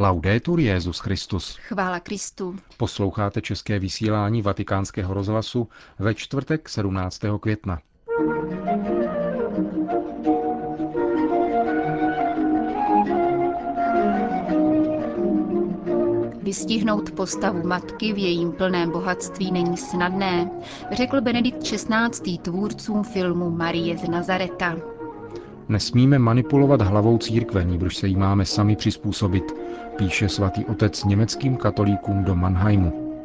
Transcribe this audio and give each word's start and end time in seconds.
Laudetur 0.00 0.60
Jezus 0.60 0.98
Christus. 0.98 1.56
Chvála 1.56 2.00
Kristu. 2.00 2.56
Posloucháte 2.76 3.40
české 3.40 3.78
vysílání 3.78 4.42
Vatikánského 4.42 5.14
rozhlasu 5.14 5.68
ve 5.98 6.14
čtvrtek 6.14 6.68
17. 6.68 7.20
května. 7.40 7.78
Vystihnout 16.42 17.10
postavu 17.10 17.66
matky 17.66 18.12
v 18.12 18.18
jejím 18.18 18.52
plném 18.52 18.90
bohatství 18.90 19.52
není 19.52 19.76
snadné, 19.76 20.50
řekl 20.92 21.20
Benedikt 21.20 21.62
XVI. 21.62 22.38
tvůrcům 22.38 23.04
filmu 23.04 23.50
Marie 23.50 23.98
z 23.98 24.08
Nazareta. 24.08 24.76
Nesmíme 25.70 26.18
manipulovat 26.18 26.82
hlavou 26.82 27.18
církve, 27.18 27.64
níbrž 27.64 27.96
se 27.96 28.06
jí 28.06 28.16
máme 28.16 28.44
sami 28.44 28.76
přizpůsobit, 28.76 29.44
píše 29.96 30.28
svatý 30.28 30.64
otec 30.64 31.04
německým 31.04 31.56
katolíkům 31.56 32.24
do 32.24 32.36
Mannheimu. 32.36 33.16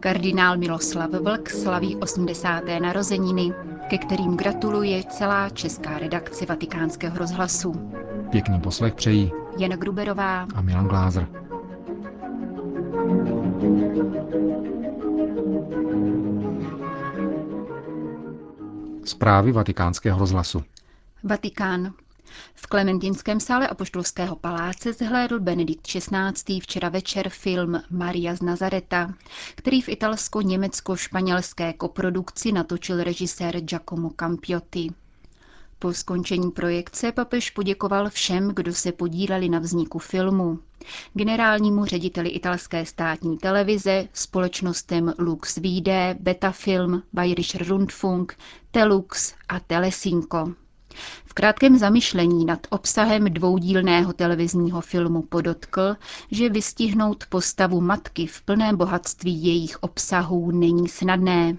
Kardinál 0.00 0.56
Miloslav 0.58 1.10
Vlk 1.10 1.50
slaví 1.50 1.96
80. 1.96 2.62
narozeniny, 2.82 3.52
ke 3.88 3.98
kterým 3.98 4.36
gratuluje 4.36 5.02
celá 5.04 5.48
česká 5.48 5.98
redakce 5.98 6.46
vatikánského 6.46 7.18
rozhlasu. 7.18 7.90
Pěkný 8.30 8.60
poslech 8.60 8.94
přejí 8.94 9.32
Jan 9.58 9.70
Gruberová 9.70 10.46
a 10.54 10.60
Milan 10.60 10.88
Glázer. 10.88 11.28
Zprávy 19.04 19.52
vatikánského 19.52 20.18
rozhlasu. 20.18 20.62
Vatikán. 21.24 21.94
V 22.54 22.66
Klementinském 22.66 23.40
sále 23.40 23.68
Apoštolského 23.68 24.36
paláce 24.36 24.92
zhlédl 24.92 25.40
Benedikt 25.40 25.86
XVI. 25.86 26.60
včera 26.60 26.88
večer 26.88 27.28
film 27.28 27.82
Maria 27.90 28.34
z 28.34 28.42
Nazareta, 28.42 29.14
který 29.54 29.82
v 29.82 29.88
italsko-německo-španělské 29.88 31.72
koprodukci 31.72 32.52
natočil 32.52 33.04
režisér 33.04 33.60
Giacomo 33.60 34.10
Campiotti. 34.10 34.90
Po 35.78 35.92
skončení 35.92 36.50
projekce 36.50 37.12
papež 37.12 37.50
poděkoval 37.50 38.10
všem, 38.10 38.48
kdo 38.54 38.74
se 38.74 38.92
podíleli 38.92 39.48
na 39.48 39.58
vzniku 39.58 39.98
filmu. 39.98 40.58
Generálnímu 41.14 41.84
řediteli 41.84 42.28
italské 42.28 42.86
státní 42.86 43.38
televize, 43.38 44.08
společnostem 44.12 45.14
Lux 45.18 45.56
Vide, 45.56 46.16
Betafilm, 46.20 47.02
Bayerischer 47.12 47.68
Rundfunk, 47.68 48.36
Telux 48.70 49.34
a 49.48 49.60
Telesinko. 49.60 50.52
V 51.24 51.34
krátkém 51.34 51.78
zamyšlení 51.78 52.44
nad 52.44 52.66
obsahem 52.70 53.24
dvoudílného 53.24 54.12
televizního 54.12 54.80
filmu 54.80 55.22
podotkl, 55.22 55.96
že 56.30 56.48
vystihnout 56.48 57.24
postavu 57.28 57.80
matky 57.80 58.26
v 58.26 58.42
plném 58.42 58.76
bohatství 58.76 59.44
jejich 59.44 59.82
obsahů 59.82 60.50
není 60.50 60.88
snadné. 60.88 61.56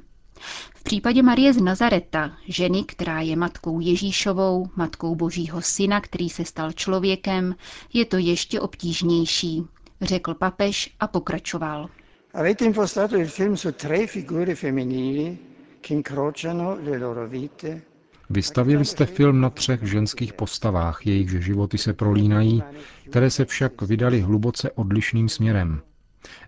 V 0.75 0.83
případě 0.83 1.23
Marie 1.23 1.53
z 1.53 1.61
Nazareta, 1.61 2.31
ženy, 2.47 2.83
která 2.83 3.21
je 3.21 3.35
matkou 3.35 3.79
Ježíšovou, 3.79 4.69
matkou 4.75 5.15
Božího 5.15 5.61
syna, 5.61 6.01
který 6.01 6.29
se 6.29 6.45
stal 6.45 6.71
člověkem, 6.71 7.55
je 7.93 8.05
to 8.05 8.17
ještě 8.17 8.61
obtížnější, 8.61 9.63
řekl 10.01 10.33
papež 10.33 10.95
a 10.99 11.07
pokračoval. 11.07 11.89
Avete 12.33 12.65
impostato 12.65 13.17
il 13.17 13.27
film 13.27 13.57
su 13.57 13.71
tre 13.71 14.07
figure 14.07 14.55
femminili 14.55 15.37
che 15.81 15.93
incrociano 15.93 16.77
le 16.83 16.97
loro 16.97 17.27
vite 17.27 17.81
Vystavili 18.29 18.85
jste 18.85 19.05
film 19.05 19.41
na 19.41 19.49
třech 19.49 19.83
ženských 19.83 20.33
postavách, 20.33 21.07
jejichž 21.07 21.31
životy 21.31 21.77
se 21.77 21.93
prolínají, 21.93 22.63
které 23.09 23.29
se 23.29 23.45
však 23.45 23.81
vydali 23.81 24.21
hluboce 24.21 24.71
odlišným 24.71 25.29
směrem. 25.29 25.81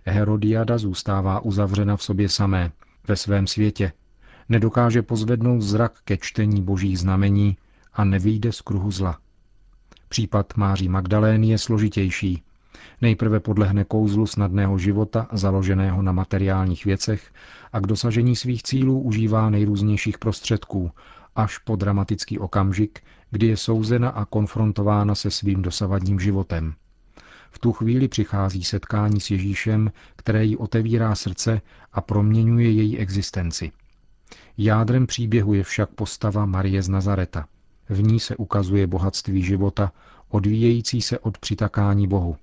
Herodiada 0.04 0.78
zůstává 0.78 1.40
uzavřena 1.40 1.96
v 1.96 2.02
sobě 2.02 2.28
samé, 2.28 2.72
ve 3.08 3.16
svém 3.16 3.46
světě. 3.46 3.92
Nedokáže 4.48 5.02
pozvednout 5.02 5.62
zrak 5.62 5.92
ke 6.04 6.16
čtení 6.16 6.62
božích 6.62 6.98
znamení 6.98 7.56
a 7.94 8.04
nevyjde 8.04 8.52
z 8.52 8.60
kruhu 8.60 8.90
zla. 8.90 9.18
Případ 10.08 10.56
Máří 10.56 10.88
Magdalény 10.88 11.48
je 11.48 11.58
složitější. 11.58 12.42
Nejprve 13.02 13.40
podlehne 13.40 13.84
kouzlu 13.84 14.26
snadného 14.26 14.78
života, 14.78 15.28
založeného 15.32 16.02
na 16.02 16.12
materiálních 16.12 16.84
věcech, 16.84 17.32
a 17.72 17.80
k 17.80 17.86
dosažení 17.86 18.36
svých 18.36 18.62
cílů 18.62 19.00
užívá 19.00 19.50
nejrůznějších 19.50 20.18
prostředků, 20.18 20.90
až 21.36 21.58
po 21.58 21.76
dramatický 21.76 22.38
okamžik, 22.38 23.00
kdy 23.30 23.46
je 23.46 23.56
souzena 23.56 24.08
a 24.08 24.24
konfrontována 24.24 25.14
se 25.14 25.30
svým 25.30 25.62
dosavadním 25.62 26.20
životem. 26.20 26.74
V 27.50 27.58
tu 27.58 27.72
chvíli 27.72 28.08
přichází 28.08 28.64
setkání 28.64 29.20
s 29.20 29.30
Ježíšem, 29.30 29.92
které 30.16 30.44
jí 30.44 30.56
otevírá 30.56 31.14
srdce 31.14 31.60
a 31.92 32.00
proměňuje 32.00 32.70
její 32.70 32.98
existenci. 32.98 33.72
Jádrem 34.58 35.06
příběhu 35.06 35.54
je 35.54 35.62
však 35.62 35.90
postava 35.90 36.46
Marie 36.46 36.82
z 36.82 36.88
Nazareta. 36.88 37.46
V 37.88 38.02
ní 38.02 38.20
se 38.20 38.36
ukazuje 38.36 38.86
bohatství 38.86 39.42
života, 39.42 39.92
odvíjející 40.28 41.02
se 41.02 41.18
od 41.18 41.38
přitakání 41.38 42.08
Bohu. 42.08 42.36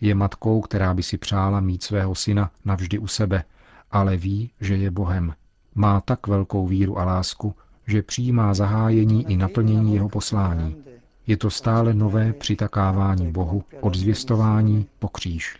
Je 0.00 0.14
matkou, 0.14 0.60
která 0.60 0.94
by 0.94 1.02
si 1.02 1.18
přála 1.18 1.60
mít 1.60 1.82
svého 1.82 2.14
syna 2.14 2.50
navždy 2.64 2.98
u 2.98 3.06
sebe, 3.06 3.44
ale 3.90 4.16
ví, 4.16 4.50
že 4.60 4.76
je 4.76 4.90
Bohem. 4.90 5.34
Má 5.74 6.00
tak 6.00 6.26
velkou 6.26 6.66
víru 6.66 6.98
a 6.98 7.04
lásku, 7.04 7.54
že 7.86 8.02
přijímá 8.02 8.54
zahájení 8.54 9.32
i 9.32 9.36
naplnění 9.36 9.94
jeho 9.94 10.08
poslání. 10.08 10.76
Je 11.26 11.36
to 11.36 11.50
stále 11.50 11.94
nové 11.94 12.32
přitakávání 12.32 13.32
Bohu 13.32 13.64
od 13.80 13.94
zvěstování 13.94 14.86
po 14.98 15.08
kříž. 15.08 15.56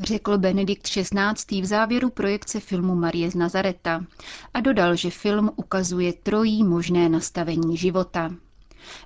Řekl 0.00 0.38
Benedikt 0.38 0.82
XVI. 0.88 1.60
v 1.62 1.64
závěru 1.64 2.10
projekce 2.10 2.60
filmu 2.60 2.94
Marie 2.94 3.30
z 3.30 3.34
Nazareta 3.34 4.04
a 4.54 4.60
dodal, 4.60 4.96
že 4.96 5.10
film 5.10 5.50
ukazuje 5.56 6.12
trojí 6.12 6.64
možné 6.64 7.08
nastavení 7.08 7.76
života. 7.76 8.30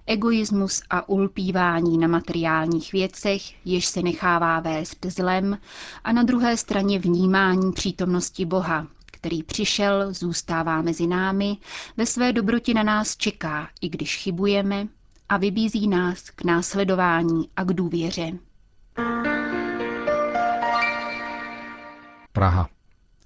Egoismus 0.07 0.83
a 0.91 1.09
ulpívání 1.09 1.99
na 1.99 2.09
materiálních 2.09 2.93
věcech, 2.93 3.67
jež 3.67 3.87
se 3.87 4.03
nechává 4.03 4.61
vést 4.61 5.07
zlem, 5.07 5.59
a 6.05 6.13
na 6.13 6.23
druhé 6.23 6.57
straně 6.57 6.99
vnímání 6.99 7.73
přítomnosti 7.73 8.45
Boha, 8.45 8.87
který 9.07 9.43
přišel, 9.43 10.13
zůstává 10.13 10.83
mezi 10.83 11.07
námi, 11.07 11.57
ve 11.97 12.07
své 12.07 12.33
dobrotě 12.33 12.75
na 12.75 12.83
nás 12.83 13.17
čeká, 13.17 13.69
i 13.81 13.89
když 13.89 14.17
chybujeme, 14.17 14.89
a 15.29 15.37
vybízí 15.37 15.89
nás 15.89 16.31
k 16.31 16.45
následování 16.45 17.49
a 17.57 17.65
k 17.65 17.73
důvěře. 17.73 18.33
Praha. 22.33 22.69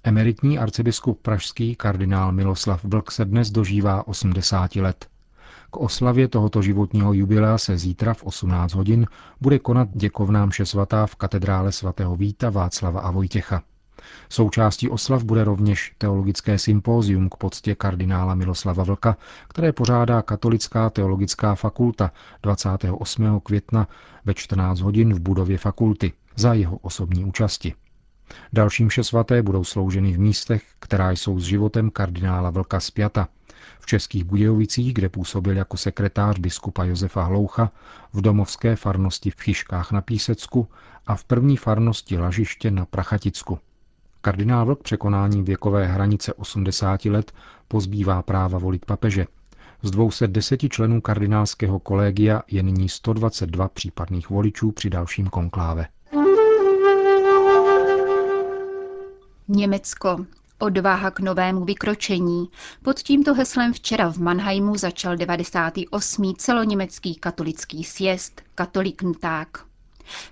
Emeritní 0.03 0.59
arcibiskup 0.59 1.21
pražský 1.21 1.75
kardinál 1.75 2.31
Miloslav 2.31 2.83
Vlk 2.83 3.11
se 3.11 3.25
dnes 3.25 3.51
dožívá 3.51 4.07
80 4.07 4.75
let. 4.75 5.10
K 5.71 5.77
oslavě 5.77 6.27
tohoto 6.27 6.61
životního 6.61 7.13
jubilea 7.13 7.57
se 7.57 7.77
zítra 7.77 8.13
v 8.13 8.23
18 8.23 8.73
hodin 8.73 9.07
bude 9.41 9.59
konat 9.59 9.89
děkovná 9.93 10.45
mše 10.45 10.65
svatá 10.65 11.05
v 11.05 11.15
katedrále 11.15 11.71
svatého 11.71 12.15
Víta 12.15 12.49
Václava 12.49 13.01
a 13.01 13.11
Vojtěcha. 13.11 13.63
Součástí 14.29 14.89
oslav 14.89 15.23
bude 15.23 15.43
rovněž 15.43 15.95
teologické 15.97 16.57
sympózium 16.57 17.29
k 17.29 17.35
poctě 17.35 17.75
kardinála 17.75 18.35
Miloslava 18.35 18.83
Vlka, 18.83 19.17
které 19.47 19.71
pořádá 19.73 20.21
Katolická 20.21 20.89
teologická 20.89 21.55
fakulta 21.55 22.11
28. 22.43 23.39
května 23.39 23.87
ve 24.25 24.33
14 24.33 24.79
hodin 24.79 25.13
v 25.13 25.19
budově 25.19 25.57
fakulty 25.57 26.13
za 26.35 26.53
jeho 26.53 26.77
osobní 26.77 27.25
účasti. 27.25 27.73
Další 28.53 28.85
mše 28.85 29.03
svaté 29.03 29.43
budou 29.43 29.63
slouženy 29.63 30.13
v 30.13 30.19
místech, 30.19 30.63
která 30.79 31.11
jsou 31.11 31.39
s 31.39 31.43
životem 31.43 31.89
kardinála 31.89 32.49
Vlka 32.49 32.79
spjata– 32.79 33.27
v 33.81 33.85
Českých 33.85 34.23
Budějovicích, 34.23 34.93
kde 34.93 35.09
působil 35.09 35.57
jako 35.57 35.77
sekretář 35.77 36.39
biskupa 36.39 36.83
Josefa 36.83 37.23
Hloucha, 37.23 37.71
v 38.13 38.21
domovské 38.21 38.75
farnosti 38.75 39.29
v 39.31 39.41
Chyškách 39.41 39.91
na 39.91 40.01
Písecku 40.01 40.67
a 41.07 41.15
v 41.15 41.23
první 41.23 41.57
farnosti 41.57 42.17
Lažiště 42.17 42.71
na 42.71 42.85
Prachaticku. 42.85 43.59
Kardinál 44.21 44.65
Vlk 44.65 44.83
překonáním 44.83 45.45
věkové 45.45 45.87
hranice 45.87 46.33
80 46.33 47.05
let 47.05 47.31
pozbývá 47.67 48.21
práva 48.21 48.59
volit 48.59 48.85
papeže. 48.85 49.27
Z 49.81 49.91
210 49.91 50.59
členů 50.69 51.01
kardinálského 51.01 51.79
kolegia 51.79 52.41
je 52.47 52.63
nyní 52.63 52.89
122 52.89 53.67
případných 53.67 54.29
voličů 54.29 54.71
při 54.71 54.89
dalším 54.89 55.27
konkláve. 55.27 55.87
Německo. 59.47 60.25
Odvaha 60.59 61.11
k 61.11 61.19
novému 61.19 61.65
vykročení. 61.65 62.49
Pod 62.83 62.99
tímto 62.99 63.33
heslem 63.33 63.73
včera 63.73 64.11
v 64.11 64.17
Mannheimu 64.17 64.77
začal 64.77 65.15
98. 65.15 66.33
celoněmecký 66.37 67.15
katolický 67.15 67.83
sjezd 67.83 68.41
Katolikntag. 68.55 69.65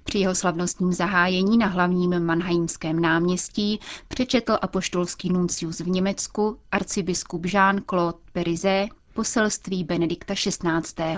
Při 0.03 0.17
jeho 0.17 0.35
slavnostním 0.35 0.93
zahájení 0.93 1.57
na 1.57 1.67
hlavním 1.67 2.25
Mannheimském 2.25 2.99
náměstí 2.99 3.79
přečetl 4.07 4.57
apoštolský 4.61 5.29
nuncius 5.29 5.79
v 5.79 5.87
Německu 5.87 6.57
arcibiskup 6.71 7.45
Jean-Claude 7.45 8.17
Perizé 8.33 8.87
Poselství 9.13 9.83
Benedikta 9.83 10.33
XVI. 10.33 11.17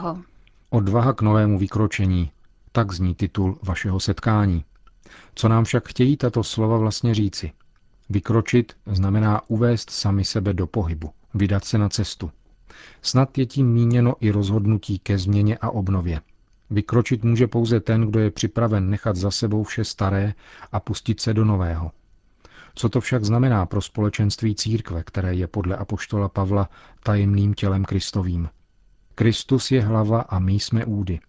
Odvaha 0.70 1.14
k 1.14 1.22
novému 1.22 1.60
vykročení. 1.60 2.32
Tak 2.72 2.92
zní 2.92 3.16
titul 3.16 3.60
vašeho 3.64 4.00
setkání. 4.00 4.66
Co 5.36 5.48
nám 5.48 5.64
však 5.64 5.88
chtějí 5.88 6.18
tato 6.18 6.44
slova 6.44 6.78
vlastně 6.78 7.14
říci? 7.14 7.52
Vykročit 8.12 8.74
znamená 8.86 9.42
uvést 9.48 9.90
sami 9.90 10.26
sebe 10.26 10.54
do 10.54 10.68
pohybu, 10.68 11.12
vydat 11.34 11.66
se 11.66 11.78
na 11.78 11.90
cestu. 11.90 12.32
Snad 13.02 13.38
je 13.38 13.46
tím 13.46 13.74
míněno 13.74 14.16
i 14.20 14.32
rozhodnutí 14.32 15.00
ke 15.00 15.18
změně 15.18 15.58
a 15.58 15.70
obnově. 15.70 16.22
Vykročit 16.70 17.24
může 17.24 17.48
pouze 17.48 17.80
ten, 17.80 18.02
kdo 18.02 18.20
je 18.20 18.32
připraven 18.32 18.90
nechat 18.90 19.16
za 19.16 19.32
sebou 19.32 19.64
vše 19.64 19.84
staré 19.84 20.34
a 20.72 20.80
pustit 20.80 21.20
se 21.20 21.34
do 21.34 21.46
nového. 21.46 21.92
Co 22.76 22.90
to 22.90 23.02
však 23.02 23.24
znamená 23.26 23.66
pro 23.66 23.82
společenství 23.82 24.56
církve, 24.56 25.04
které 25.04 25.36
je 25.36 25.48
podle 25.48 25.76
apoštola 25.76 26.30
Pavla 26.30 26.70
tajemným 27.04 27.54
tělem 27.54 27.86
Kristovým? 27.86 28.50
Kristus 29.16 29.72
je 29.72 29.82
hlava 29.82 30.22
a 30.22 30.40
my 30.40 30.54
jsme 30.54 30.86
údy. 30.86 31.20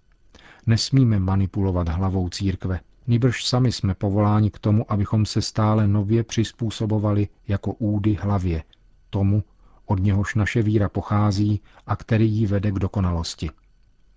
Nesmíme 0.66 1.18
manipulovat 1.18 1.88
hlavou 1.88 2.28
církve, 2.28 2.80
nýbrž 3.06 3.44
sami 3.44 3.72
jsme 3.72 3.94
povoláni 3.94 4.50
k 4.50 4.58
tomu, 4.58 4.92
abychom 4.92 5.26
se 5.26 5.42
stále 5.42 5.88
nově 5.88 6.24
přizpůsobovali 6.24 7.28
jako 7.48 7.72
údy 7.72 8.14
hlavě, 8.14 8.62
tomu, 9.10 9.44
od 9.86 10.00
něhož 10.00 10.34
naše 10.34 10.62
víra 10.62 10.88
pochází 10.88 11.60
a 11.86 11.96
který 11.96 12.30
ji 12.30 12.46
vede 12.46 12.70
k 12.70 12.78
dokonalosti. 12.78 13.50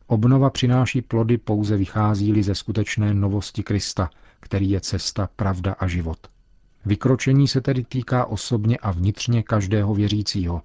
Obnova 0.07 0.49
přináší 0.49 1.01
plody 1.01 1.37
pouze 1.37 1.77
vychází 1.77 2.43
ze 2.43 2.55
skutečné 2.55 3.13
novosti 3.13 3.63
Krista, 3.63 4.09
který 4.39 4.69
je 4.69 4.81
cesta, 4.81 5.29
pravda 5.35 5.73
a 5.73 5.87
život. 5.87 6.17
Vykročení 6.85 7.47
se 7.47 7.61
tedy 7.61 7.83
týká 7.83 8.25
osobně 8.25 8.77
a 8.77 8.91
vnitřně 8.91 9.43
každého 9.43 9.95
věřícího. 9.95 10.61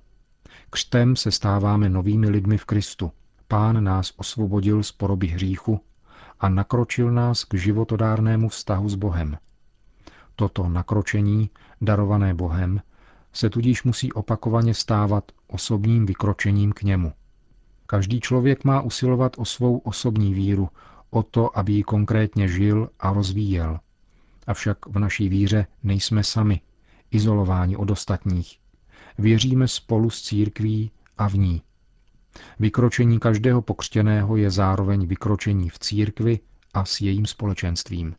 Křtem 0.71 1.17
se 1.17 1.31
stáváme 1.31 1.89
novými 1.89 2.29
lidmi 2.29 2.59
v 2.59 2.65
Kristu. 2.65 3.13
Pán 3.49 3.85
nás 3.85 4.13
osvobodil 4.17 4.83
z 4.83 4.93
poroby 4.93 5.27
hříchu 5.27 5.81
a 6.41 6.49
nakročil 6.49 7.11
nás 7.11 7.45
k 7.45 7.55
životodárnému 7.55 8.49
vztahu 8.49 8.89
s 8.89 8.95
Bohem. 8.95 9.39
Toto 10.37 10.69
nakročení, 10.69 11.51
darované 11.81 12.35
Bohem, 12.35 12.81
se 13.33 13.51
tudíž 13.51 13.83
musí 13.83 14.13
opakovaně 14.13 14.75
stávat 14.75 15.33
osobním 15.47 16.07
vykročením 16.07 16.73
k 16.73 16.83
němu. 16.83 17.13
Každý 17.87 18.21
člověk 18.21 18.65
má 18.65 18.81
usilovat 18.81 19.33
o 19.39 19.45
svou 19.45 19.79
osobní 19.79 20.35
víru, 20.35 20.69
o 21.11 21.23
to, 21.23 21.59
aby 21.59 21.73
ji 21.73 21.83
konkrétně 21.83 22.49
žil 22.49 22.91
a 23.01 23.13
rozvíjel. 23.13 23.81
Avšak 24.47 24.87
v 24.87 24.99
naší 24.99 25.29
víře 25.29 25.67
nejsme 25.83 26.25
sami, 26.25 26.61
izolováni 27.11 27.77
od 27.77 27.91
ostatních. 27.91 28.59
Věříme 29.19 29.69
spolu 29.69 30.11
s 30.11 30.23
církví 30.23 30.91
a 31.19 31.29
v 31.29 31.35
ní. 31.35 31.63
Vykročení 32.59 33.19
každého 33.19 33.63
pokřtěného 33.63 34.37
je 34.37 34.51
zároveň 34.51 35.07
vykročení 35.07 35.69
v 35.69 35.79
církvi 35.79 36.41
a 36.75 36.85
s 36.85 37.01
jejím 37.01 37.27
společenstvím. 37.27 38.15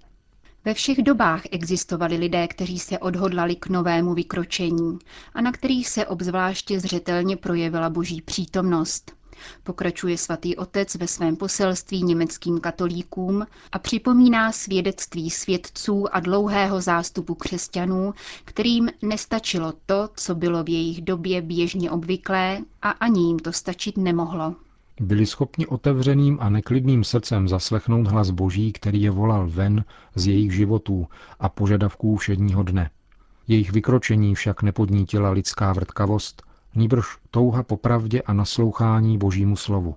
Ve 0.66 0.74
všech 0.74 0.98
dobách 0.98 1.42
existovali 1.52 2.16
lidé, 2.18 2.48
kteří 2.48 2.80
se 2.80 3.00
odhodlali 3.00 3.56
k 3.56 3.68
novému 3.68 4.14
vykročení 4.14 5.00
a 5.34 5.42
na 5.42 5.52
kterých 5.52 5.90
se 5.90 6.06
obzvláště 6.08 6.80
zřetelně 6.80 7.38
projevila 7.38 7.90
boží 7.90 8.22
přítomnost. 8.22 9.12
Pokračuje 9.64 10.18
svatý 10.18 10.56
otec 10.56 10.96
ve 10.96 11.08
svém 11.08 11.36
poselství 11.36 12.04
německým 12.04 12.60
katolíkům 12.60 13.46
a 13.72 13.80
připomíná 13.80 14.52
svědectví 14.52 15.30
svědců 15.30 16.16
a 16.16 16.20
dlouhého 16.20 16.82
zástupu 16.82 17.36
křesťanů, 17.36 18.14
kterým 18.46 18.90
nestačilo 19.02 19.74
to, 19.86 20.10
co 20.16 20.36
bylo 20.36 20.64
v 20.64 20.70
jejich 20.70 21.02
době 21.02 21.42
běžně 21.42 21.92
obvyklé 21.92 22.60
a 22.82 22.90
ani 22.90 23.28
jim 23.28 23.40
to 23.40 23.52
stačit 23.54 23.98
nemohlo. 23.98 24.56
Byli 25.00 25.26
schopni 25.26 25.68
otevřeným 25.68 26.38
a 26.42 26.50
neklidným 26.50 27.04
srdcem 27.04 27.48
zaslechnout 27.48 28.08
hlas 28.08 28.30
Boží, 28.30 28.72
který 28.72 29.02
je 29.02 29.12
volal 29.12 29.48
ven 29.50 29.86
z 30.16 30.28
jejich 30.28 30.52
životů 30.52 31.08
a 31.40 31.50
požadavků 31.50 32.16
všedního 32.18 32.64
dne. 32.64 32.90
Jejich 33.48 33.72
vykročení 33.72 34.36
však 34.36 34.62
nepodnítila 34.62 35.32
lidská 35.32 35.74
vrtkavost, 35.74 36.44
nýbrž 36.76 37.06
touha 37.32 37.64
po 37.64 37.78
pravdě 37.78 38.22
a 38.22 38.34
naslouchání 38.34 39.18
Božímu 39.18 39.56
slovu. 39.56 39.96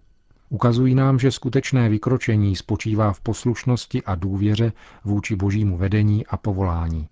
Ukazují 0.49 0.95
nám, 0.95 1.19
že 1.19 1.31
skutečné 1.31 1.89
vykročení 1.89 2.57
spočívá 2.57 3.13
v 3.13 3.21
poslušnosti 3.21 4.03
a 4.03 4.15
důvěře 4.15 4.73
vůči 5.05 5.37
Božímu 5.37 5.77
vedení 5.77 6.27
a 6.27 6.37
povolání. 6.37 7.09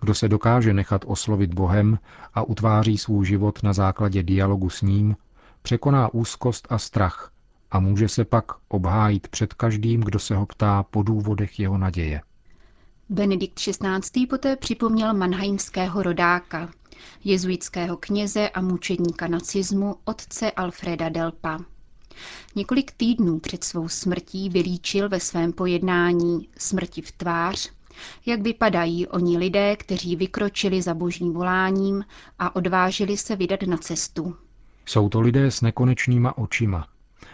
Kdo 0.00 0.14
se 0.14 0.28
dokáže 0.28 0.74
nechat 0.74 1.04
oslovit 1.06 1.54
Bohem 1.54 1.98
a 2.34 2.42
utváří 2.42 2.98
svůj 2.98 3.26
život 3.26 3.62
na 3.62 3.72
základě 3.72 4.22
dialogu 4.22 4.70
s 4.70 4.82
ním, 4.82 5.16
překoná 5.62 6.14
úzkost 6.14 6.66
a 6.70 6.78
strach 6.78 7.32
a 7.70 7.80
může 7.80 8.08
se 8.08 8.24
pak 8.24 8.44
obhájit 8.68 9.28
před 9.28 9.54
každým, 9.54 10.00
kdo 10.00 10.18
se 10.18 10.36
ho 10.36 10.46
ptá 10.46 10.82
po 10.82 11.02
důvodech 11.02 11.60
jeho 11.60 11.78
naděje. 11.78 12.20
Benedikt 13.08 13.54
XVI. 13.54 14.26
poté 14.30 14.56
připomněl 14.56 15.14
manheimského 15.14 16.02
rodáka, 16.02 16.68
jezuitského 17.24 17.96
kněze 17.96 18.48
a 18.48 18.60
mučedníka 18.60 19.28
nacismu 19.28 19.96
otce 20.04 20.50
Alfreda 20.50 21.08
Delpa. 21.08 21.60
Několik 22.56 22.92
týdnů 22.92 23.38
před 23.38 23.64
svou 23.64 23.88
smrtí 23.88 24.48
vylíčil 24.48 25.08
ve 25.08 25.20
svém 25.20 25.52
pojednání 25.52 26.48
Smrti 26.58 27.02
v 27.02 27.12
tvář, 27.12 27.70
jak 28.26 28.42
vypadají 28.42 29.06
oni 29.06 29.38
lidé, 29.38 29.76
kteří 29.76 30.16
vykročili 30.16 30.82
za 30.82 30.94
božím 30.94 31.32
voláním 31.32 32.04
a 32.38 32.56
odvážili 32.56 33.16
se 33.16 33.36
vydat 33.36 33.62
na 33.62 33.76
cestu. 33.76 34.36
Jsou 34.86 35.08
to 35.08 35.20
lidé 35.20 35.50
s 35.50 35.60
nekonečnýma 35.60 36.38
očima, 36.38 36.88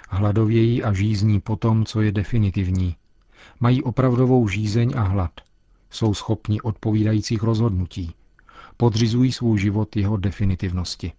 hladovějí 0.09 0.83
a 0.83 0.93
žízní 0.93 1.41
po 1.41 1.57
tom, 1.57 1.85
co 1.85 2.01
je 2.01 2.13
definitivní. 2.13 2.97
Mají 3.61 3.83
opravdovou 3.83 4.49
žízeň 4.49 4.93
a 4.97 5.03
hlad. 5.03 5.31
Jsou 5.91 6.15
schopni 6.15 6.61
odpovídajících 6.61 7.43
rozhodnutí. 7.43 8.15
Podřizují 8.81 9.33
svůj 9.33 9.59
život 9.59 9.97
jeho 9.97 10.17
definitivnosti. 10.17 11.13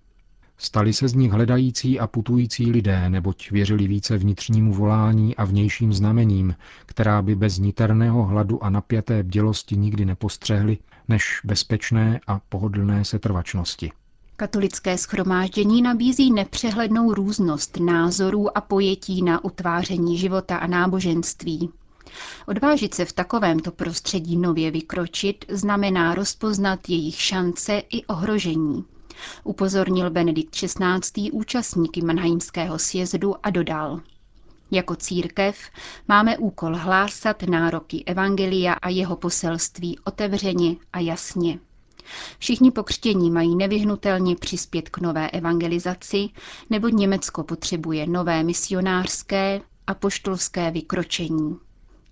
Stali 0.57 0.93
se 0.93 1.07
z 1.07 1.13
nich 1.13 1.31
hledající 1.31 1.99
a 1.99 2.07
putující 2.07 2.71
lidé, 2.71 3.09
neboť 3.09 3.51
věřili 3.51 3.87
více 3.87 4.17
vnitřnímu 4.17 4.73
volání 4.73 5.35
a 5.35 5.45
vnějším 5.45 5.93
znamením, 5.93 6.55
která 6.85 7.21
by 7.21 7.35
bez 7.35 7.57
niterného 7.57 8.23
hladu 8.23 8.63
a 8.63 8.69
napjaté 8.69 9.23
bdělosti 9.23 9.77
nikdy 9.77 10.05
nepostřehli, 10.05 10.77
než 11.07 11.41
bezpečné 11.43 12.19
a 12.27 12.41
pohodlné 12.49 13.05
setrvačnosti. 13.05 13.91
Katolické 14.35 14.97
schromáždění 14.97 15.81
nabízí 15.81 16.31
nepřehlednou 16.31 17.13
různost 17.13 17.77
názorů 17.79 18.57
a 18.57 18.61
pojetí 18.61 19.21
na 19.21 19.43
utváření 19.43 20.17
života 20.17 20.57
a 20.57 20.67
náboženství. 20.67 21.69
Odvážit 22.47 22.93
se 22.93 23.05
v 23.05 23.13
takovémto 23.13 23.71
prostředí 23.71 24.37
nově 24.37 24.71
vykročit 24.71 25.45
znamená 25.49 26.15
rozpoznat 26.15 26.89
jejich 26.89 27.21
šance 27.21 27.81
i 27.89 28.05
ohrožení. 28.05 28.85
Upozornil 29.43 30.09
Benedikt 30.09 30.55
XVI. 30.55 31.31
účastníky 31.31 32.01
Mannheimského 32.01 32.79
sjezdu 32.79 33.35
a 33.43 33.49
dodal. 33.49 33.99
Jako 34.71 34.95
církev 34.95 35.57
máme 36.07 36.37
úkol 36.37 36.75
hlásat 36.75 37.43
nároky 37.43 38.03
Evangelia 38.05 38.73
a 38.73 38.89
jeho 38.89 39.15
poselství 39.15 39.99
otevřeně 40.05 40.75
a 40.93 40.99
jasně. 40.99 41.59
Všichni 42.39 42.71
pokřtění 42.71 43.31
mají 43.31 43.55
nevyhnutelně 43.55 44.35
přispět 44.35 44.89
k 44.89 44.97
nové 44.97 45.29
evangelizaci, 45.29 46.29
nebo 46.69 46.87
Německo 46.87 47.43
potřebuje 47.43 48.07
nové 48.07 48.43
misionářské 48.43 49.61
a 49.87 49.93
poštolské 49.93 50.71
vykročení. 50.71 51.57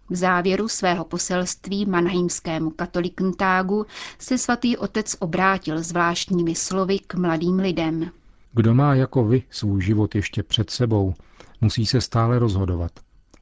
V 0.10 0.16
závěru 0.16 0.68
svého 0.68 1.06
poselství 1.06 1.86
manheimskému 1.86 2.70
katolikentágu 2.70 3.86
se 4.20 4.38
svatý 4.38 4.78
otec 4.78 5.16
obrátil 5.20 5.84
zvláštními 5.84 6.56
slovy 6.56 7.00
k 7.00 7.16
mladým 7.16 7.60
lidem. 7.60 8.12
Kdo 8.54 8.74
má 8.76 8.96
jako 8.96 9.26
vy 9.26 9.44
svůj 9.50 9.82
život 9.82 10.16
ještě 10.16 10.44
před 10.44 10.70
sebou, 10.70 11.14
musí 11.62 11.86
se 11.86 12.02
stále 12.02 12.40
rozhodovat, 12.40 12.92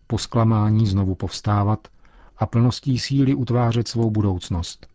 po 0.08 0.18
zklamání 0.18 0.88
znovu 0.88 1.16
povstávat 1.16 1.88
a 2.38 2.46
plností 2.46 3.00
síly 3.00 3.36
utvářet 3.36 3.88
svou 3.88 4.12
budoucnost. 4.12 4.88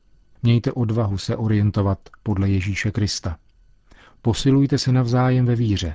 Mějte 0.43 0.73
odvahu 0.73 1.19
se 1.19 1.37
orientovat 1.37 1.99
podle 2.23 2.49
Ježíše 2.49 2.91
Krista. 2.91 3.37
Posilujte 4.23 4.79
se 4.79 4.93
navzájem 4.93 5.47
ve 5.47 5.57
víře. 5.57 5.95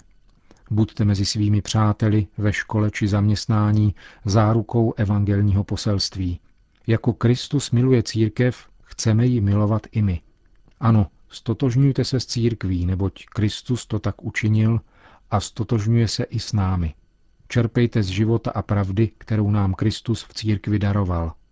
Buďte 0.71 1.05
mezi 1.05 1.25
svými 1.25 1.61
přáteli 1.61 2.27
ve 2.37 2.53
škole 2.53 2.91
či 2.91 3.07
zaměstnání 3.07 3.95
zárukou 4.25 4.93
evangelního 4.97 5.63
poselství. 5.63 6.39
Jako 6.87 7.13
Kristus 7.13 7.71
miluje 7.71 8.03
církev, 8.03 8.69
chceme 8.83 9.25
ji 9.25 9.41
milovat 9.41 9.81
i 9.91 10.01
my. 10.01 10.21
Ano, 10.79 11.07
stotožňujte 11.29 12.03
se 12.03 12.19
s 12.19 12.25
církví, 12.25 12.85
neboť 12.85 13.25
Kristus 13.25 13.85
to 13.85 13.99
tak 13.99 14.23
učinil 14.23 14.79
a 15.31 15.39
stotožňuje 15.39 16.07
se 16.07 16.23
i 16.23 16.39
s 16.39 16.53
námi. 16.53 16.93
Čerpejte 17.47 18.03
z 18.03 18.07
života 18.07 18.51
a 18.51 18.61
pravdy, 18.61 19.11
kterou 19.17 19.51
nám 19.51 19.73
Kristus 19.73 20.23
v 20.23 20.33
církvi 20.33 20.79
daroval– 20.79 21.33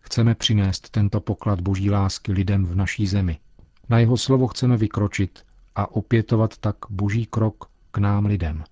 Chceme 0.00 0.34
přinést 0.34 0.90
tento 0.90 1.20
poklad 1.20 1.60
boží 1.60 1.90
lásky 1.90 2.32
lidem 2.32 2.66
v 2.66 2.74
naší 2.76 3.06
zemi. 3.06 3.38
Na 3.88 3.98
jeho 3.98 4.16
slovo 4.16 4.48
chceme 4.48 4.76
vykročit 4.76 5.44
a 5.74 5.90
opětovat 5.90 6.58
tak 6.58 6.76
boží 6.90 7.26
krok 7.26 7.69
k 7.90 7.98
nám 7.98 8.26
lidem. 8.26 8.64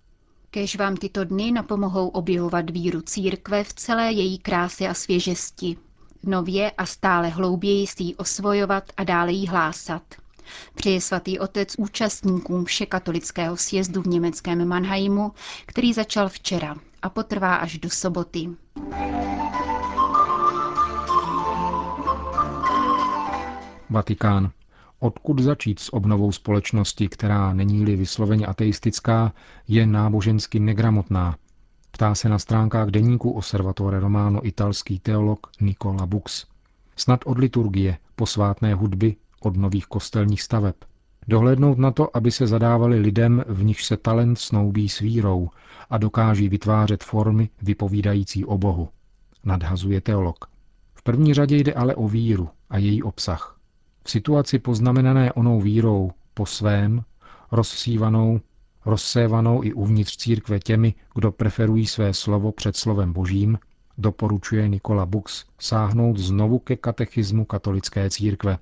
Kež 0.50 0.76
vám 0.76 0.96
tyto 0.96 1.24
dny 1.24 1.52
napomohou 1.52 2.08
objevovat 2.08 2.70
víru 2.70 3.00
církve 3.00 3.64
v 3.64 3.72
celé 3.72 4.12
její 4.12 4.38
krásy 4.38 4.86
a 4.88 4.94
svěžesti. 4.94 5.76
Nově 6.22 6.70
a 6.70 6.86
stále 6.86 7.28
hlouběji 7.28 7.86
si 7.86 8.02
ji 8.02 8.14
osvojovat 8.16 8.84
a 8.96 9.04
dále 9.04 9.32
jí 9.32 9.46
hlásat. 9.46 10.02
Přeje 10.74 11.00
svatý 11.00 11.38
otec 11.38 11.74
účastníkům 11.78 12.64
všekatolického 12.64 13.56
sjezdu 13.56 14.02
v 14.02 14.06
německém 14.06 14.68
Mannheimu, 14.68 15.32
který 15.66 15.92
začal 15.92 16.28
včera 16.28 16.76
a 17.02 17.10
potrvá 17.10 17.54
až 17.54 17.78
do 17.78 17.90
soboty. 17.90 18.48
Vatikán. 23.90 24.50
Odkud 25.00 25.38
začít 25.38 25.78
s 25.78 25.92
obnovou 25.92 26.32
společnosti, 26.32 27.08
která 27.08 27.52
není-li 27.52 27.96
vysloveně 27.96 28.46
ateistická, 28.46 29.32
je 29.68 29.86
nábožensky 29.86 30.60
negramotná? 30.60 31.36
Ptá 31.90 32.14
se 32.14 32.28
na 32.28 32.38
stránkách 32.38 32.88
deníku 32.88 33.30
Osservatore 33.30 34.00
Romano 34.00 34.46
italský 34.46 34.98
teolog 34.98 35.46
Nicola 35.60 36.06
Bux. 36.06 36.46
Snad 36.96 37.20
od 37.26 37.38
liturgie, 37.38 37.98
posvátné 38.16 38.74
hudby, 38.74 39.16
od 39.40 39.56
nových 39.56 39.86
kostelních 39.86 40.42
staveb. 40.42 40.74
Dohlednout 41.28 41.78
na 41.78 41.90
to, 41.90 42.16
aby 42.16 42.30
se 42.30 42.46
zadávali 42.46 42.98
lidem, 42.98 43.44
v 43.48 43.64
nich 43.64 43.82
se 43.82 43.96
talent 43.96 44.38
snoubí 44.38 44.88
s 44.88 44.98
vírou 44.98 45.50
a 45.90 45.98
dokáží 45.98 46.48
vytvářet 46.48 47.04
formy 47.04 47.48
vypovídající 47.62 48.44
o 48.44 48.58
Bohu. 48.58 48.88
Nadhazuje 49.44 50.00
teolog. 50.00 50.44
V 50.94 51.02
první 51.02 51.34
řadě 51.34 51.56
jde 51.56 51.74
ale 51.74 51.94
o 51.94 52.08
víru 52.08 52.48
a 52.70 52.78
její 52.78 53.02
obsah. 53.02 53.57
V 54.04 54.10
situaci 54.10 54.58
poznamenané 54.58 55.32
onou 55.32 55.60
vírou 55.60 56.10
po 56.34 56.46
svém, 56.46 57.04
rozsívanou, 57.52 58.40
rozsévanou 58.84 59.64
i 59.64 59.72
uvnitř 59.72 60.16
církve 60.16 60.58
těmi, 60.60 60.94
kdo 61.14 61.32
preferují 61.32 61.86
své 61.86 62.14
slovo 62.14 62.52
před 62.52 62.76
slovem 62.76 63.12
božím, 63.12 63.58
doporučuje 63.98 64.68
Nikola 64.68 65.06
Bux 65.06 65.44
sáhnout 65.58 66.18
znovu 66.18 66.58
ke 66.58 66.76
katechismu 66.76 67.44
katolické 67.44 68.10
církve, 68.10 68.58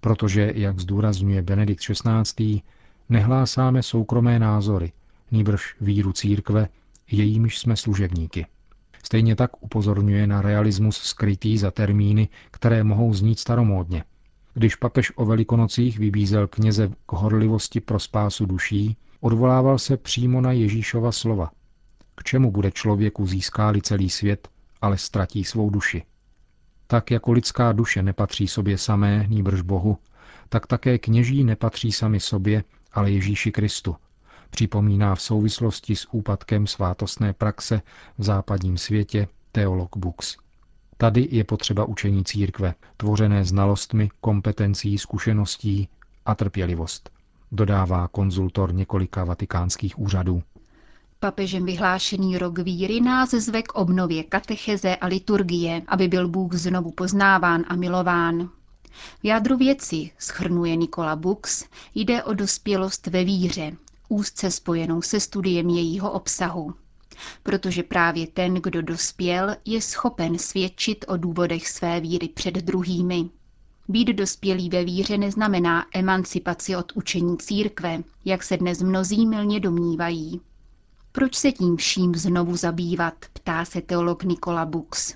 protože, 0.00 0.52
jak 0.54 0.80
zdůrazňuje 0.80 1.42
Benedikt 1.42 1.80
XVI., 1.82 2.62
nehlásáme 3.08 3.82
soukromé 3.82 4.38
názory, 4.38 4.92
nýbrž 5.30 5.76
víru 5.80 6.12
církve, 6.12 6.68
jejímiž 7.10 7.58
jsme 7.58 7.76
služebníky. 7.76 8.46
Stejně 9.04 9.36
tak 9.36 9.62
upozorňuje 9.62 10.26
na 10.26 10.42
realismus 10.42 10.96
skrytý 10.96 11.58
za 11.58 11.70
termíny, 11.70 12.28
které 12.50 12.84
mohou 12.84 13.14
znít 13.14 13.38
staromódně– 13.38 14.04
když 14.56 14.76
papež 14.76 15.12
o 15.16 15.24
velikonocích 15.24 15.98
vybízel 15.98 16.46
kněze 16.46 16.88
k 17.06 17.12
horlivosti 17.12 17.80
pro 17.80 17.98
spásu 17.98 18.46
duší, 18.46 18.96
odvolával 19.20 19.78
se 19.78 19.96
přímo 19.96 20.40
na 20.40 20.52
Ježíšova 20.52 21.12
slova. 21.12 21.50
K 22.14 22.22
čemu 22.24 22.50
bude 22.50 22.70
člověku 22.70 23.26
získáli 23.26 23.82
celý 23.82 24.10
svět, 24.10 24.48
ale 24.82 24.98
ztratí 24.98 25.44
svou 25.44 25.70
duši? 25.70 26.02
Tak 26.86 27.10
jako 27.10 27.32
lidská 27.32 27.72
duše 27.72 28.02
nepatří 28.02 28.48
sobě 28.48 28.78
samé, 28.78 29.26
nýbrž 29.28 29.60
Bohu, 29.60 29.98
tak 30.48 30.66
také 30.66 30.98
kněží 30.98 31.44
nepatří 31.44 31.92
sami 31.92 32.20
sobě, 32.20 32.64
ale 32.92 33.10
Ježíši 33.10 33.52
Kristu. 33.52 33.96
Připomíná 34.50 35.14
v 35.14 35.22
souvislosti 35.22 35.96
s 35.96 36.08
úpadkem 36.12 36.66
svátostné 36.66 37.32
praxe 37.32 37.82
v 38.18 38.24
západním 38.24 38.78
světě 38.78 39.28
teolog 39.52 39.96
Bux. 39.96 40.45
Tady 40.98 41.28
je 41.30 41.44
potřeba 41.44 41.84
učení 41.84 42.24
církve, 42.24 42.74
tvořené 42.96 43.44
znalostmi, 43.44 44.10
kompetencí, 44.20 44.98
zkušeností 44.98 45.88
a 46.26 46.34
trpělivost, 46.34 47.10
dodává 47.52 48.08
konzultor 48.08 48.74
několika 48.74 49.24
vatikánských 49.24 49.98
úřadů. 49.98 50.42
Papežem 51.20 51.66
vyhlášený 51.66 52.38
rok 52.38 52.58
víry 52.58 53.00
nás 53.00 53.30
zve 53.30 53.62
k 53.62 53.74
obnově 53.74 54.24
katecheze 54.24 54.96
a 54.96 55.06
liturgie, 55.06 55.82
aby 55.88 56.08
byl 56.08 56.28
Bůh 56.28 56.54
znovu 56.54 56.90
poznáván 56.90 57.64
a 57.68 57.76
milován. 57.76 58.48
V 59.22 59.24
jádru 59.24 59.56
věci, 59.56 60.10
schrnuje 60.18 60.76
Nikola 60.76 61.16
Bux, 61.16 61.64
jde 61.94 62.24
o 62.24 62.34
dospělost 62.34 63.06
ve 63.06 63.24
víře, 63.24 63.72
úzce 64.08 64.50
spojenou 64.50 65.02
se 65.02 65.20
studiem 65.20 65.68
jejího 65.68 66.10
obsahu 66.10 66.74
protože 67.42 67.82
právě 67.82 68.26
ten, 68.26 68.54
kdo 68.54 68.82
dospěl, 68.82 69.56
je 69.64 69.82
schopen 69.82 70.38
svědčit 70.38 71.04
o 71.08 71.16
důvodech 71.16 71.68
své 71.68 72.00
víry 72.00 72.28
před 72.28 72.54
druhými. 72.54 73.30
Být 73.88 74.08
dospělý 74.08 74.68
ve 74.68 74.84
víře 74.84 75.18
neznamená 75.18 75.86
emancipaci 75.94 76.76
od 76.76 76.92
učení 76.94 77.38
církve, 77.38 78.02
jak 78.24 78.42
se 78.42 78.56
dnes 78.56 78.82
mnozí 78.82 79.26
milně 79.26 79.60
domnívají. 79.60 80.40
Proč 81.12 81.34
se 81.34 81.52
tím 81.52 81.76
vším 81.76 82.14
znovu 82.14 82.56
zabývat, 82.56 83.14
ptá 83.32 83.64
se 83.64 83.80
teolog 83.80 84.22
Nikola 84.22 84.64
Bux. 84.64 85.14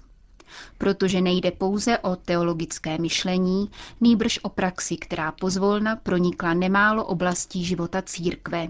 Protože 0.78 1.20
nejde 1.20 1.50
pouze 1.50 1.98
o 1.98 2.16
teologické 2.16 2.98
myšlení, 2.98 3.70
nýbrž 4.00 4.38
o 4.42 4.48
praxi, 4.48 4.96
která 4.96 5.32
pozvolna 5.32 5.96
pronikla 5.96 6.54
nemálo 6.54 7.04
oblastí 7.04 7.64
života 7.64 8.02
církve. 8.02 8.68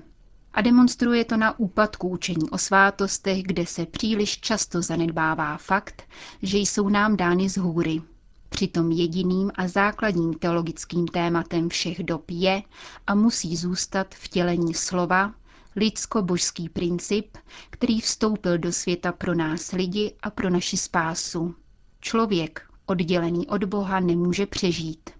A 0.54 0.60
demonstruje 0.62 1.24
to 1.24 1.36
na 1.36 1.58
úpadku 1.58 2.08
učení 2.08 2.50
o 2.50 2.58
svátostech, 2.58 3.42
kde 3.42 3.66
se 3.66 3.86
příliš 3.86 4.40
často 4.40 4.82
zanedbává 4.82 5.56
fakt, 5.56 6.02
že 6.42 6.58
jsou 6.58 6.88
nám 6.88 7.16
dány 7.16 7.48
z 7.48 7.56
hůry. 7.56 8.02
Přitom 8.48 8.90
jediným 8.90 9.50
a 9.54 9.68
základním 9.68 10.34
teologickým 10.34 11.06
tématem 11.06 11.68
všech 11.68 12.02
dob 12.04 12.24
je 12.30 12.62
a 13.06 13.14
musí 13.14 13.56
zůstat 13.56 14.14
vtělení 14.14 14.74
slova, 14.74 15.34
lidsko-božský 15.76 16.68
princip, 16.68 17.38
který 17.70 18.00
vstoupil 18.00 18.58
do 18.58 18.72
světa 18.72 19.12
pro 19.12 19.34
nás 19.34 19.72
lidi 19.72 20.14
a 20.22 20.30
pro 20.30 20.50
naši 20.50 20.76
spásu. 20.76 21.54
Člověk, 22.00 22.62
oddělený 22.86 23.46
od 23.46 23.64
Boha, 23.64 24.00
nemůže 24.00 24.46
přežít 24.46 25.10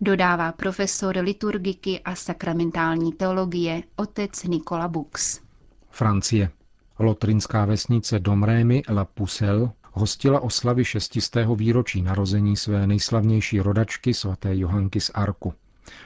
dodává 0.00 0.52
profesor 0.52 1.16
liturgiky 1.16 2.00
a 2.00 2.14
sakramentální 2.14 3.12
teologie 3.12 3.82
otec 3.96 4.42
Nikola 4.44 4.88
Bux. 4.88 5.40
Francie. 5.90 6.50
Lotrinská 6.98 7.64
vesnice 7.64 8.18
Domrémy 8.18 8.82
La 8.88 9.04
Pucelle 9.04 9.70
hostila 9.92 10.40
oslavy 10.40 10.84
šestistého 10.84 11.56
výročí 11.56 12.02
narození 12.02 12.56
své 12.56 12.86
nejslavnější 12.86 13.60
rodačky 13.60 14.14
svaté 14.14 14.56
Johanky 14.56 15.00
z 15.00 15.10
Arku. 15.14 15.54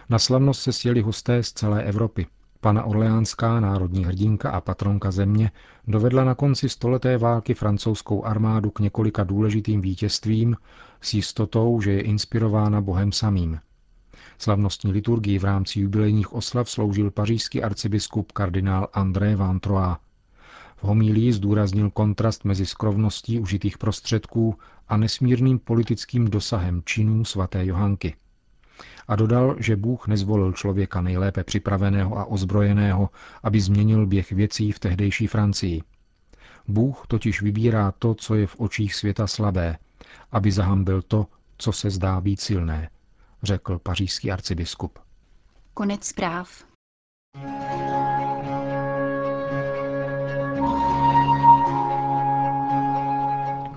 Na 0.08 0.18
slavnost 0.18 0.62
se 0.62 0.72
sjeli 0.72 1.00
hosté 1.00 1.42
z 1.42 1.52
celé 1.52 1.82
Evropy. 1.82 2.26
Pana 2.62 2.84
Orleánská, 2.84 3.60
národní 3.60 4.04
hrdinka 4.04 4.50
a 4.50 4.60
patronka 4.60 5.10
země, 5.10 5.50
dovedla 5.88 6.24
na 6.24 6.34
konci 6.34 6.68
stoleté 6.68 7.18
války 7.18 7.54
francouzskou 7.54 8.24
armádu 8.24 8.70
k 8.70 8.80
několika 8.80 9.24
důležitým 9.24 9.80
vítězstvím 9.80 10.56
s 11.00 11.14
jistotou, 11.14 11.80
že 11.80 11.92
je 11.92 12.00
inspirována 12.00 12.80
Bohem 12.80 13.12
samým. 13.12 13.60
Slavnostní 14.38 14.92
liturgii 14.92 15.38
v 15.38 15.44
rámci 15.44 15.80
jubilejních 15.80 16.32
oslav 16.32 16.70
sloužil 16.70 17.10
pařížský 17.10 17.62
arcibiskup 17.62 18.32
kardinál 18.32 18.88
André 18.92 19.36
Van 19.36 19.60
Troyes. 19.60 19.96
V 20.76 20.84
homílii 20.84 21.32
zdůraznil 21.32 21.90
kontrast 21.90 22.44
mezi 22.44 22.66
skrovností 22.66 23.40
užitých 23.40 23.78
prostředků 23.78 24.58
a 24.88 24.96
nesmírným 24.96 25.58
politickým 25.58 26.30
dosahem 26.30 26.82
činů 26.84 27.24
svaté 27.24 27.66
Johanky. 27.66 28.14
A 29.08 29.16
dodal, 29.16 29.56
že 29.58 29.76
Bůh 29.76 30.06
nezvolil 30.08 30.52
člověka 30.52 31.00
nejlépe 31.00 31.44
připraveného 31.44 32.18
a 32.18 32.24
ozbrojeného, 32.24 33.10
aby 33.42 33.60
změnil 33.60 34.06
běh 34.06 34.32
věcí 34.32 34.72
v 34.72 34.78
tehdejší 34.78 35.26
Francii. 35.26 35.82
Bůh 36.68 37.06
totiž 37.08 37.42
vybírá 37.42 37.92
to, 37.98 38.14
co 38.14 38.34
je 38.34 38.46
v 38.46 38.60
očích 38.60 38.94
světa 38.94 39.26
slabé, 39.26 39.78
aby 40.32 40.52
zahambil 40.52 41.02
to, 41.02 41.26
co 41.58 41.72
se 41.72 41.90
zdá 41.90 42.20
být 42.20 42.40
silné, 42.40 42.90
řekl 43.42 43.78
pařížský 43.78 44.32
arcibiskup. 44.32 44.98
Konec 45.74 46.04
zpráv. 46.04 46.69